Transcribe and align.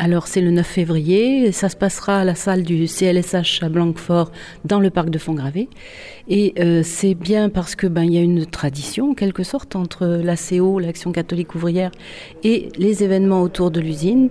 Alors 0.00 0.28
c'est 0.28 0.40
le 0.40 0.52
9 0.52 0.64
février, 0.64 1.50
ça 1.50 1.68
se 1.68 1.74
passera 1.74 2.20
à 2.20 2.24
la 2.24 2.36
salle 2.36 2.62
du 2.62 2.86
CLSH 2.86 3.64
à 3.64 3.68
Blanquefort 3.68 4.30
dans 4.64 4.78
le 4.78 4.90
parc 4.90 5.10
de 5.10 5.18
Fontgravé. 5.18 5.68
Et 6.28 6.54
euh, 6.60 6.82
c'est 6.84 7.14
bien 7.14 7.48
parce 7.48 7.74
que 7.74 7.88
ben 7.88 8.04
il 8.04 8.14
y 8.14 8.18
a 8.18 8.20
une 8.20 8.46
tradition 8.46 9.10
en 9.10 9.14
quelque 9.14 9.42
sorte 9.42 9.74
entre 9.74 10.06
l'ACO, 10.06 10.78
l'Action 10.78 11.10
catholique 11.10 11.56
ouvrière, 11.56 11.90
et 12.44 12.68
les 12.78 13.02
événements 13.02 13.42
autour 13.42 13.72
de 13.72 13.80
l'usine 13.80 14.28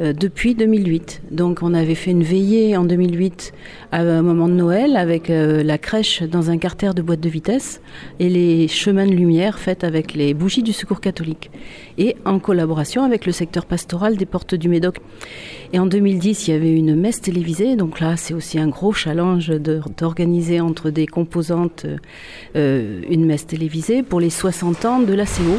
euh, 0.00 0.12
depuis 0.12 0.56
2008. 0.56 1.22
Donc 1.30 1.60
on 1.62 1.74
avait 1.74 1.94
fait 1.94 2.10
une 2.10 2.24
veillée 2.24 2.76
en 2.76 2.84
2008 2.84 3.52
à 3.92 4.00
un 4.00 4.22
moment 4.22 4.48
de 4.48 4.54
Noël 4.54 4.96
avec 4.96 5.30
euh, 5.30 5.62
la 5.62 5.78
crèche 5.78 6.24
dans 6.24 6.50
un 6.50 6.58
carter 6.58 6.90
de 6.92 7.02
boîte 7.02 7.20
de 7.20 7.28
vitesse 7.28 7.80
et 8.18 8.28
les 8.28 8.66
chemins 8.66 9.06
de 9.06 9.12
lumière 9.12 9.60
faits 9.60 9.84
avec 9.84 10.14
les 10.14 10.34
bougies 10.34 10.64
du 10.64 10.72
Secours 10.72 11.00
catholique 11.00 11.52
et 11.98 12.16
en 12.24 12.40
collaboration 12.40 13.04
avec 13.04 13.26
le 13.26 13.30
secteur 13.30 13.66
pastoral 13.66 14.16
des 14.16 14.26
portes 14.26 14.56
du 14.56 14.68
Médoc. 14.68 14.98
Et 15.72 15.78
en 15.78 15.86
2010, 15.86 16.46
il 16.46 16.50
y 16.52 16.54
avait 16.54 16.72
une 16.72 16.94
messe 16.94 17.20
télévisée, 17.20 17.74
donc 17.74 17.98
là 17.98 18.16
c'est 18.16 18.32
aussi 18.32 18.58
un 18.60 18.68
gros 18.68 18.92
challenge 18.92 19.48
d'organiser 19.48 20.60
entre 20.60 20.90
des 20.90 21.06
composantes 21.06 21.86
euh, 22.54 23.00
une 23.10 23.24
messe 23.24 23.46
télévisée 23.46 24.04
pour 24.04 24.20
les 24.20 24.30
60 24.30 24.84
ans 24.84 25.00
de 25.00 25.12
l'ACO. 25.12 25.58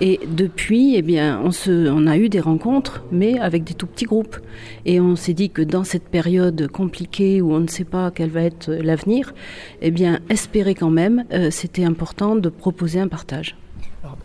Et 0.00 0.20
depuis, 0.28 0.94
eh 0.94 1.02
bien, 1.02 1.42
on, 1.66 2.06
a 2.06 2.16
eu 2.16 2.28
des 2.28 2.38
rencontres, 2.38 3.02
mais 3.10 3.40
avec 3.40 3.64
des 3.64 3.74
tout 3.74 3.88
petits 3.88 4.04
groupes. 4.04 4.36
Et 4.86 5.00
on 5.00 5.16
s'est 5.16 5.34
dit 5.34 5.50
que 5.50 5.62
dans 5.62 5.82
cette 5.82 6.04
période 6.04 6.68
compliquée 6.68 7.42
où 7.42 7.52
on 7.52 7.58
ne 7.58 7.66
sait 7.66 7.84
pas 7.84 8.12
quel 8.12 8.30
va 8.30 8.42
être 8.42 8.70
l'avenir, 8.72 9.34
eh 9.82 9.90
bien, 9.90 10.20
espérer 10.28 10.76
quand 10.76 10.90
même, 10.90 11.24
euh, 11.32 11.50
c'était 11.50 11.82
important 11.84 12.36
de 12.36 12.48
proposer 12.48 13.00
un 13.00 13.08
partage. 13.08 13.56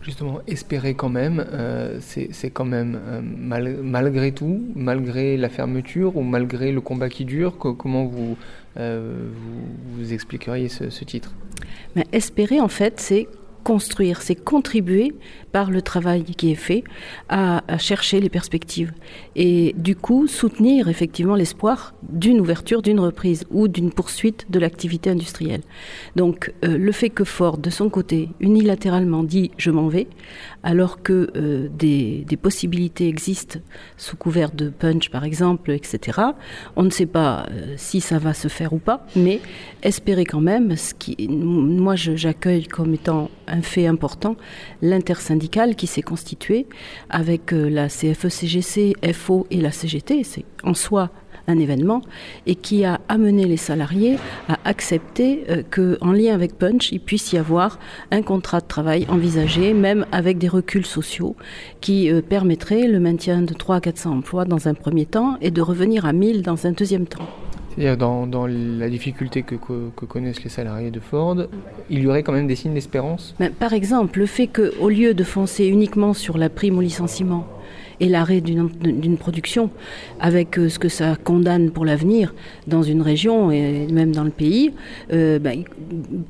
Justement, 0.04 0.40
espérer 0.46 0.94
quand 0.94 1.08
même, 1.08 1.44
euh, 1.52 1.98
c'est 2.00 2.50
quand 2.50 2.66
même 2.66 3.00
euh, 3.06 3.20
mal, 3.22 3.78
malgré 3.82 4.32
tout, 4.32 4.62
malgré 4.76 5.38
la 5.38 5.48
fermeture 5.48 6.16
ou 6.16 6.22
malgré 6.22 6.72
le 6.72 6.82
combat 6.82 7.08
qui 7.08 7.24
dure, 7.24 7.56
comment 7.56 8.04
vous, 8.04 8.36
vous, 8.76 9.62
vous, 9.96 10.12
expliqueriez 10.12 10.68
ce, 10.68 10.90
ce 10.90 11.04
titre? 11.04 11.32
Mais 11.96 12.04
Espérer, 12.12 12.60
en 12.60 12.68
fait, 12.68 13.00
c'est 13.00 13.28
construire, 13.64 14.22
c'est 14.22 14.36
contribuer 14.36 15.14
par 15.50 15.70
le 15.70 15.82
travail 15.82 16.24
qui 16.24 16.50
est 16.50 16.56
fait 16.56 16.84
à, 17.28 17.62
chercher 17.78 18.20
les 18.20 18.28
perspectives 18.28 18.92
et 19.36 19.74
du 19.78 19.94
coup 19.96 20.26
soutenir 20.26 20.88
effectivement 20.88 21.36
l'espoir 21.36 21.94
d'une 22.02 22.40
ouverture, 22.40 22.82
d'une 22.82 23.00
reprise 23.00 23.44
ou 23.50 23.68
d'une 23.68 23.92
poursuite 23.92 24.46
de 24.50 24.58
l'activité 24.58 25.10
industrielle. 25.10 25.62
Donc 26.16 26.52
euh, 26.64 26.76
le 26.76 26.92
fait 26.92 27.08
que 27.08 27.24
Ford, 27.24 27.58
de 27.58 27.70
son 27.70 27.88
côté, 27.88 28.28
unilatéralement 28.40 29.22
dit 29.22 29.52
je 29.56 29.70
m'en 29.70 29.88
vais, 29.88 30.08
alors 30.64 31.02
que 31.02 31.30
euh, 31.36 31.68
des, 31.72 32.26
possibilités 32.42 33.06
existent 33.06 33.60
sous 33.96 34.16
couvert 34.16 34.50
de 34.50 34.68
punch 34.68 35.08
par 35.08 35.24
exemple, 35.24 35.70
etc. 35.70 36.20
On 36.74 36.82
ne 36.82 36.90
sait 36.90 37.06
pas 37.06 37.46
euh, 37.50 37.74
si 37.76 38.00
ça 38.00 38.18
va 38.18 38.34
se 38.34 38.48
faire 38.48 38.72
ou 38.72 38.78
pas, 38.78 39.06
mais 39.14 39.40
espérer 39.82 40.24
quand 40.24 40.40
même, 40.40 40.76
ce 40.76 40.94
qui, 40.94 41.28
moi 41.28 41.94
j'accueille 41.94 42.66
comme 42.66 42.92
étant 42.92 43.30
un 43.54 43.62
fait 43.62 43.86
important, 43.86 44.36
l'intersyndicale 44.82 45.76
qui 45.76 45.86
s'est 45.86 46.02
constitué 46.02 46.66
avec 47.08 47.52
euh, 47.52 47.68
la 47.70 47.88
CFE-CGC, 47.88 48.94
FO 49.12 49.46
et 49.50 49.60
la 49.60 49.70
CGT. 49.70 50.24
C'est 50.24 50.44
en 50.64 50.74
soi 50.74 51.10
un 51.46 51.58
événement 51.58 52.00
et 52.46 52.54
qui 52.54 52.84
a 52.84 53.00
amené 53.08 53.44
les 53.44 53.58
salariés 53.58 54.16
à 54.48 54.58
accepter 54.64 55.44
euh, 55.50 55.62
qu'en 55.70 56.12
lien 56.12 56.34
avec 56.34 56.58
Punch, 56.58 56.90
il 56.90 57.00
puisse 57.00 57.32
y 57.32 57.38
avoir 57.38 57.78
un 58.10 58.22
contrat 58.22 58.60
de 58.60 58.66
travail 58.66 59.06
envisagé, 59.08 59.74
même 59.74 60.06
avec 60.10 60.38
des 60.38 60.48
reculs 60.48 60.86
sociaux, 60.86 61.36
qui 61.80 62.10
euh, 62.10 62.22
permettraient 62.22 62.88
le 62.88 62.98
maintien 62.98 63.42
de 63.42 63.54
300 63.54 63.74
à 63.74 63.80
400 63.80 64.18
emplois 64.18 64.44
dans 64.44 64.68
un 64.68 64.74
premier 64.74 65.06
temps 65.06 65.36
et 65.40 65.50
de 65.50 65.60
revenir 65.60 66.06
à 66.06 66.12
1000 66.12 66.42
dans 66.42 66.66
un 66.66 66.72
deuxième 66.72 67.06
temps. 67.06 67.28
C'est-à-dire 67.74 67.96
dans, 67.96 68.26
dans, 68.26 68.46
la 68.46 68.88
difficulté 68.88 69.42
que, 69.42 69.54
connaissent 70.06 70.44
les 70.44 70.50
salariés 70.50 70.90
de 70.90 71.00
Ford, 71.00 71.36
il 71.90 72.00
y 72.00 72.06
aurait 72.06 72.22
quand 72.22 72.32
même 72.32 72.46
des 72.46 72.56
signes 72.56 72.74
d'espérance? 72.74 73.34
Par 73.58 73.72
exemple, 73.72 74.18
le 74.20 74.26
fait 74.26 74.46
qu'au 74.46 74.88
lieu 74.88 75.14
de 75.14 75.24
foncer 75.24 75.66
uniquement 75.66 76.14
sur 76.14 76.38
la 76.38 76.48
prime 76.48 76.78
au 76.78 76.80
licenciement, 76.80 77.46
et 78.00 78.08
l'arrêt 78.08 78.40
d'une 78.40 79.16
production, 79.16 79.70
avec 80.20 80.58
euh, 80.58 80.68
ce 80.68 80.78
que 80.78 80.88
ça 80.88 81.16
condamne 81.16 81.70
pour 81.70 81.84
l'avenir 81.84 82.34
dans 82.66 82.82
une 82.82 83.02
région 83.02 83.50
et 83.50 83.86
même 83.90 84.12
dans 84.12 84.24
le 84.24 84.30
pays. 84.30 84.72
Euh, 85.12 85.38
ben, 85.38 85.64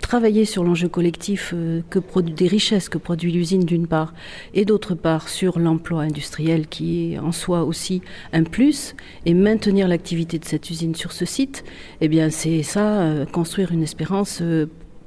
travailler 0.00 0.44
sur 0.44 0.64
l'enjeu 0.64 0.88
collectif 0.88 1.52
euh, 1.54 1.80
que 1.90 2.00
des 2.20 2.46
richesses 2.46 2.88
que 2.88 2.98
produit 2.98 3.32
l'usine 3.32 3.64
d'une 3.64 3.86
part, 3.86 4.14
et 4.54 4.64
d'autre 4.64 4.94
part 4.94 5.28
sur 5.28 5.58
l'emploi 5.58 6.02
industriel 6.02 6.66
qui 6.66 7.14
est 7.14 7.18
en 7.18 7.32
soi 7.32 7.64
aussi 7.64 8.02
un 8.32 8.44
plus, 8.44 8.94
et 9.26 9.34
maintenir 9.34 9.88
l'activité 9.88 10.38
de 10.38 10.44
cette 10.44 10.70
usine 10.70 10.94
sur 10.94 11.12
ce 11.12 11.24
site, 11.24 11.64
eh 12.00 12.08
bien 12.08 12.30
c'est 12.30 12.62
ça, 12.62 13.24
construire 13.32 13.72
une 13.72 13.82
espérance 13.82 14.42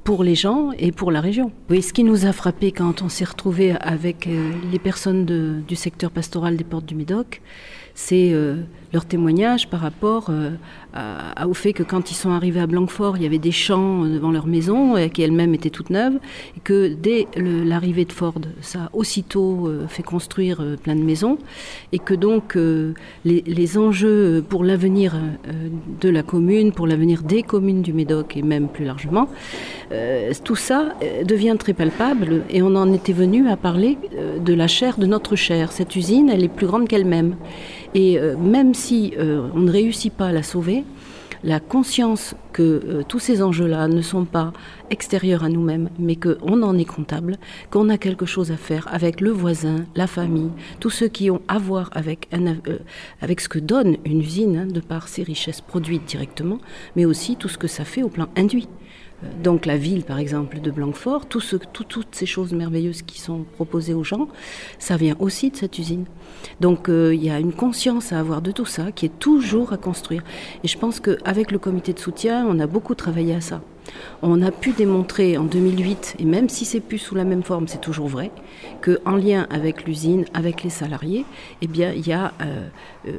pour 0.08 0.24
les 0.24 0.36
gens 0.36 0.70
et 0.78 0.90
pour 0.90 1.12
la 1.12 1.20
région. 1.20 1.52
Oui, 1.68 1.82
ce 1.82 1.92
qui 1.92 2.02
nous 2.02 2.24
a 2.24 2.32
frappé 2.32 2.72
quand 2.72 3.02
on 3.02 3.10
s'est 3.10 3.26
retrouvé 3.26 3.72
avec 3.72 4.26
euh, 4.26 4.52
les 4.72 4.78
personnes 4.78 5.26
du 5.68 5.76
secteur 5.76 6.10
pastoral 6.10 6.56
des 6.56 6.64
portes 6.64 6.86
du 6.86 6.94
Médoc, 6.94 7.42
c'est 7.92 8.32
euh, 8.32 8.62
leur 8.92 9.04
témoignage 9.04 9.68
par 9.68 9.80
rapport 9.80 10.30
euh, 10.30 10.50
au 11.44 11.54
fait 11.54 11.72
que 11.72 11.82
quand 11.82 12.10
ils 12.10 12.14
sont 12.14 12.30
arrivés 12.30 12.60
à 12.60 12.66
Blanquefort, 12.66 13.16
il 13.16 13.22
y 13.22 13.26
avait 13.26 13.38
des 13.38 13.52
champs 13.52 14.04
devant 14.04 14.30
leur 14.30 14.46
maison 14.46 14.94
qui 15.08 15.22
elles-mêmes 15.22 15.54
étaient 15.54 15.70
toutes 15.70 15.90
neuves, 15.90 16.18
et 16.56 16.60
que 16.60 16.88
dès 16.94 17.28
l'arrivée 17.36 18.04
de 18.04 18.12
Ford, 18.12 18.40
ça 18.62 18.84
a 18.84 18.90
aussitôt 18.92 19.70
fait 19.88 20.02
construire 20.02 20.62
plein 20.82 20.96
de 20.96 21.02
maisons, 21.02 21.38
et 21.92 21.98
que 21.98 22.14
donc 22.14 22.56
les, 22.56 23.44
les, 23.46 23.78
enjeux 23.78 24.44
pour 24.48 24.64
l'avenir 24.64 25.14
de 26.00 26.08
la 26.08 26.22
commune, 26.22 26.72
pour 26.72 26.86
l'avenir 26.86 27.22
des 27.22 27.42
communes 27.42 27.82
du 27.82 27.92
Médoc 27.92 28.36
et 28.36 28.42
même 28.42 28.68
plus 28.68 28.84
largement, 28.84 29.28
tout 30.42 30.56
ça 30.56 30.94
devient 31.24 31.56
très 31.58 31.74
palpable, 31.74 32.42
et 32.50 32.62
on 32.62 32.74
en 32.74 32.92
était 32.92 33.12
venu 33.12 33.48
à 33.48 33.56
parler 33.56 33.98
de 34.44 34.54
la 34.54 34.66
chair 34.66 34.98
de 34.98 35.06
notre 35.06 35.36
chair. 35.36 35.70
Cette 35.70 35.94
usine, 35.94 36.28
elle 36.28 36.44
est 36.44 36.48
plus 36.48 36.66
grande 36.66 36.88
qu'elle-même. 36.88 37.36
Et 37.94 38.18
euh, 38.18 38.36
même 38.36 38.74
si 38.78 39.12
euh, 39.18 39.48
on 39.54 39.58
ne 39.58 39.72
réussit 39.72 40.12
pas 40.12 40.28
à 40.28 40.32
la 40.32 40.42
sauver, 40.44 40.84
la 41.44 41.60
conscience 41.60 42.34
que 42.52 42.62
euh, 42.62 43.02
tous 43.06 43.18
ces 43.18 43.42
enjeux-là 43.42 43.88
ne 43.88 44.00
sont 44.02 44.24
pas 44.24 44.52
extérieurs 44.90 45.44
à 45.44 45.48
nous-mêmes, 45.48 45.90
mais 45.98 46.16
qu'on 46.16 46.62
en 46.62 46.78
est 46.78 46.84
comptable, 46.84 47.36
qu'on 47.70 47.88
a 47.88 47.98
quelque 47.98 48.24
chose 48.26 48.50
à 48.50 48.56
faire 48.56 48.88
avec 48.90 49.20
le 49.20 49.30
voisin, 49.30 49.84
la 49.94 50.06
famille, 50.06 50.50
tous 50.80 50.90
ceux 50.90 51.08
qui 51.08 51.30
ont 51.30 51.42
à 51.48 51.58
voir 51.58 51.90
avec, 51.92 52.28
avec 53.20 53.40
ce 53.40 53.48
que 53.48 53.58
donne 53.58 53.96
une 54.04 54.20
usine, 54.20 54.56
hein, 54.56 54.66
de 54.66 54.80
par 54.80 55.08
ses 55.08 55.22
richesses 55.22 55.60
produites 55.60 56.04
directement, 56.04 56.58
mais 56.96 57.04
aussi 57.04 57.36
tout 57.36 57.48
ce 57.48 57.58
que 57.58 57.68
ça 57.68 57.84
fait 57.84 58.02
au 58.02 58.08
plan 58.08 58.28
induit. 58.36 58.68
Donc 59.42 59.66
la 59.66 59.76
ville, 59.76 60.04
par 60.04 60.18
exemple, 60.18 60.60
de 60.60 60.70
Blanquefort, 60.70 61.26
toutes 61.26 62.14
ces 62.14 62.26
choses 62.26 62.52
merveilleuses 62.52 63.02
qui 63.02 63.20
sont 63.20 63.44
proposées 63.54 63.94
aux 63.94 64.04
gens, 64.04 64.28
ça 64.78 64.96
vient 64.96 65.16
aussi 65.18 65.50
de 65.50 65.56
cette 65.56 65.78
usine. 65.78 66.04
Donc 66.60 66.88
euh, 66.88 67.14
il 67.14 67.24
y 67.24 67.30
a 67.30 67.40
une 67.40 67.52
conscience 67.52 68.12
à 68.12 68.20
avoir 68.20 68.42
de 68.42 68.52
tout 68.52 68.64
ça 68.64 68.92
qui 68.92 69.06
est 69.06 69.18
toujours 69.18 69.72
à 69.72 69.76
construire. 69.76 70.22
Et 70.62 70.68
je 70.68 70.78
pense 70.78 71.00
qu'avec 71.00 71.50
le 71.50 71.58
comité 71.58 71.92
de 71.92 71.98
soutien, 71.98 72.46
on 72.46 72.60
a 72.60 72.66
beaucoup 72.68 72.94
travaillé 72.94 73.34
à 73.34 73.40
ça. 73.40 73.60
On 74.22 74.42
a 74.42 74.50
pu 74.52 74.72
démontrer 74.72 75.38
en 75.38 75.44
2008, 75.44 76.16
et 76.18 76.24
même 76.24 76.48
si 76.50 76.66
c'est 76.66 76.80
plus 76.80 76.98
sous 76.98 77.14
la 77.14 77.24
même 77.24 77.42
forme, 77.42 77.68
c'est 77.68 77.80
toujours 77.80 78.06
vrai, 78.06 78.30
qu'en 78.82 79.16
lien 79.16 79.46
avec 79.50 79.84
l'usine, 79.86 80.26
avec 80.34 80.62
les 80.62 80.68
salariés, 80.70 81.24
eh 81.62 81.66
bien, 81.66 81.92
il 81.92 82.06
y 82.06 82.12
a 82.12 82.34
euh, 82.42 82.68
euh, 83.08 83.12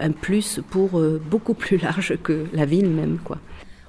un 0.00 0.12
plus 0.12 0.60
pour 0.70 1.00
beaucoup 1.30 1.52
plus 1.52 1.76
large 1.76 2.16
que 2.22 2.46
la 2.54 2.64
ville 2.64 2.88
même, 2.88 3.18
quoi. 3.22 3.38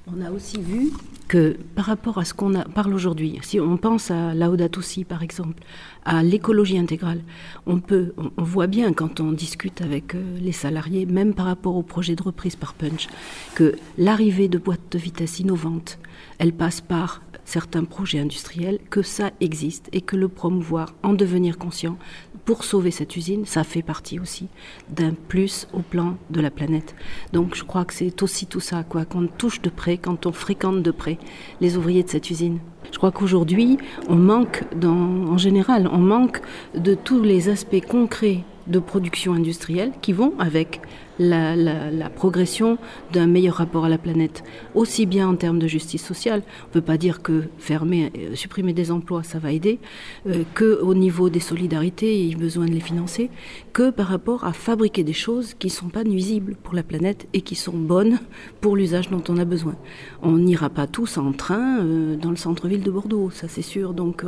On 0.07 0.21
a 0.23 0.29
aussi 0.29 0.61
vu 0.61 0.91
que 1.27 1.57
par 1.73 1.85
rapport 1.85 2.19
à 2.19 2.25
ce 2.25 2.35
qu'on 2.35 2.53
parle 2.53 2.93
aujourd'hui, 2.93 3.39
si 3.41 3.59
on 3.59 3.75
pense 3.77 4.11
à 4.11 4.35
Laudato 4.35 4.81
par 5.07 5.23
exemple, 5.23 5.63
à 6.05 6.21
l'écologie 6.21 6.77
intégrale, 6.77 7.21
on 7.65 7.79
peut, 7.79 8.13
on, 8.17 8.43
voit 8.43 8.67
bien 8.67 8.93
quand 8.93 9.19
on 9.19 9.31
discute 9.31 9.81
avec 9.81 10.13
euh, 10.13 10.37
les 10.39 10.51
salariés, 10.51 11.07
même 11.07 11.33
par 11.33 11.47
rapport 11.47 11.75
au 11.75 11.81
projet 11.81 12.15
de 12.15 12.21
reprise 12.21 12.55
par 12.55 12.75
Punch, 12.75 13.07
que 13.55 13.75
l'arrivée 13.97 14.47
de 14.47 14.59
boîtes 14.59 14.91
de 14.91 14.99
vitesse 14.99 15.39
innovantes, 15.39 15.97
elle 16.37 16.53
passe 16.53 16.81
par 16.81 17.21
certains 17.43 17.83
projets 17.83 18.19
industriels, 18.19 18.79
que 18.91 19.01
ça 19.01 19.31
existe 19.39 19.89
et 19.91 20.01
que 20.01 20.15
le 20.15 20.27
promouvoir, 20.27 20.93
en 21.01 21.13
devenir 21.13 21.57
conscient, 21.57 21.97
pour 22.45 22.63
sauver 22.63 22.91
cette 22.91 23.15
usine, 23.15 23.45
ça 23.45 23.63
fait 23.63 23.81
partie 23.81 24.19
aussi 24.19 24.47
d'un 24.89 25.13
plus 25.13 25.67
au 25.73 25.79
plan 25.79 26.15
de 26.29 26.41
la 26.41 26.51
planète. 26.51 26.95
Donc 27.33 27.55
je 27.55 27.63
crois 27.63 27.85
que 27.85 27.93
c'est 27.93 28.21
aussi 28.21 28.45
tout 28.45 28.59
ça, 28.59 28.83
quoi, 28.83 29.03
qu'on 29.03 29.27
touche 29.27 29.61
de 29.61 29.69
près, 29.69 29.94
quand 29.97 30.25
on 30.25 30.31
fréquente 30.31 30.81
de 30.81 30.91
près 30.91 31.17
les 31.61 31.77
ouvriers 31.77 32.03
de 32.03 32.09
cette 32.09 32.29
usine. 32.29 32.59
Je 32.91 32.97
crois 32.97 33.11
qu'aujourd'hui, 33.11 33.77
on 34.07 34.15
manque, 34.15 34.63
en 34.83 35.37
général, 35.37 35.89
on 35.91 35.97
manque 35.97 36.41
de 36.75 36.95
tous 36.95 37.21
les 37.21 37.49
aspects 37.49 37.85
concrets 37.87 38.43
de 38.67 38.79
production 38.79 39.33
industrielle 39.33 39.91
qui 40.01 40.13
vont 40.13 40.33
avec 40.39 40.81
la, 41.19 42.09
progression 42.09 42.77
d'un 43.13 43.27
meilleur 43.27 43.55
rapport 43.55 43.85
à 43.85 43.89
la 43.89 43.97
planète, 43.97 44.43
aussi 44.73 45.05
bien 45.05 45.27
en 45.27 45.35
termes 45.35 45.59
de 45.59 45.67
justice 45.67 46.03
sociale, 46.03 46.43
on 46.45 46.67
ne 46.69 46.73
peut 46.73 46.81
pas 46.81 46.97
dire 46.97 47.21
que 47.21 47.43
fermer, 47.57 48.11
euh, 48.17 48.35
supprimer 48.35 48.73
des 48.73 48.91
emplois, 48.91 49.23
ça 49.23 49.39
va 49.39 49.51
aider, 49.51 49.79
euh, 50.27 50.43
que 50.53 50.79
au 50.81 50.93
niveau 50.93 51.29
des 51.29 51.39
solidarités, 51.39 52.19
il 52.19 52.31
y 52.31 52.35
a 52.35 52.37
besoin 52.37 52.65
de 52.65 52.71
les 52.71 52.79
financer, 52.79 53.29
que 53.73 53.89
par 53.89 54.07
rapport 54.07 54.45
à 54.45 54.53
fabriquer 54.53 55.03
des 55.03 55.13
choses 55.13 55.53
qui 55.53 55.67
ne 55.67 55.71
sont 55.71 55.89
pas 55.89 56.03
nuisibles 56.03 56.55
pour 56.63 56.73
la 56.73 56.83
planète 56.83 57.27
et 57.33 57.41
qui 57.41 57.55
sont 57.55 57.77
bonnes 57.77 58.19
pour 58.61 58.75
l'usage 58.75 59.09
dont 59.09 59.23
on 59.29 59.37
a 59.37 59.45
besoin. 59.45 59.75
On 60.21 60.37
n'ira 60.37 60.69
pas 60.69 60.87
tous 60.87 61.17
en 61.17 61.31
train 61.31 61.79
euh, 61.79 62.15
dans 62.15 62.29
le 62.29 62.37
centre-ville 62.37 62.83
de 62.83 62.91
Bordeaux, 62.91 63.29
ça 63.29 63.47
c'est 63.47 63.61
sûr, 63.61 63.93
donc 63.93 64.23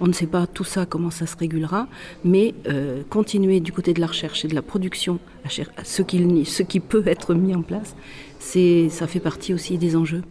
on 0.00 0.06
ne 0.06 0.12
sait 0.12 0.26
pas 0.26 0.46
tout 0.46 0.64
ça 0.64 0.86
comment 0.86 1.10
ça 1.10 1.26
se 1.26 1.36
régulera, 1.36 1.86
mais 2.24 2.54
continuer 3.08 3.60
du 3.60 3.72
côté 3.72 3.94
de 3.94 4.00
la 4.00 4.06
recherche 4.06 4.44
et 4.44 4.48
de 4.48 4.54
la 4.54 4.62
production 4.62 5.18
à 5.44 5.84
ce 5.84 6.02
qui 6.02 6.18
ce 6.44 6.62
qui 6.62 6.80
peut 6.80 7.02
être 7.06 7.34
mis 7.34 7.54
en 7.54 7.62
place, 7.62 7.94
ça 8.38 9.06
fait 9.06 9.20
partie 9.20 9.54
aussi 9.54 9.78
des 9.78 9.96
enjeux. 9.96 10.22